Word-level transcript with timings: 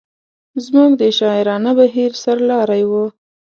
زموږ 0.65 0.91
د 1.01 1.03
شاعرانه 1.19 1.71
بهیر 1.79 2.11
سر 2.23 2.37
لاری 2.49 2.83
و. 2.89 2.91